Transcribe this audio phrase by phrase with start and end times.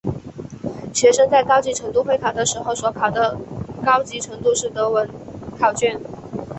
[0.95, 3.37] 学生在高级程度会考的时候所考的
[3.79, 5.07] 是高级程度的德文
[5.59, 6.01] 考卷。